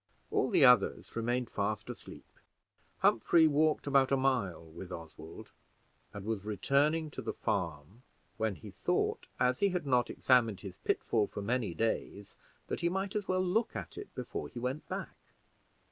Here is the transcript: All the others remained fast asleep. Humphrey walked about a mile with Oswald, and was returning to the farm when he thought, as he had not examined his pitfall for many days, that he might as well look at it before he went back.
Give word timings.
All 0.31 0.49
the 0.49 0.65
others 0.65 1.15
remained 1.15 1.51
fast 1.51 1.87
asleep. 1.87 2.39
Humphrey 3.01 3.45
walked 3.45 3.85
about 3.85 4.11
a 4.11 4.17
mile 4.17 4.65
with 4.65 4.91
Oswald, 4.91 5.51
and 6.11 6.25
was 6.25 6.43
returning 6.43 7.11
to 7.11 7.21
the 7.21 7.35
farm 7.35 8.01
when 8.37 8.55
he 8.55 8.71
thought, 8.71 9.27
as 9.39 9.59
he 9.59 9.69
had 9.69 9.85
not 9.85 10.09
examined 10.09 10.61
his 10.61 10.77
pitfall 10.79 11.27
for 11.27 11.43
many 11.43 11.75
days, 11.75 12.35
that 12.65 12.81
he 12.81 12.89
might 12.89 13.15
as 13.15 13.27
well 13.27 13.45
look 13.45 13.75
at 13.75 13.95
it 13.95 14.11
before 14.15 14.47
he 14.49 14.57
went 14.57 14.89
back. 14.89 15.17